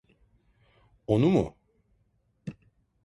[1.07, 1.57] Onu mu?